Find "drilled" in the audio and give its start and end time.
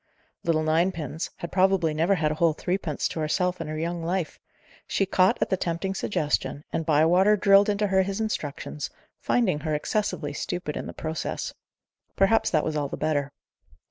7.37-7.69